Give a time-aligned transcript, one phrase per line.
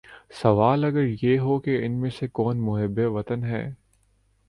[0.41, 3.63] سوال اگر یہ ہو کہ ان میں سے کون محب وطن ہے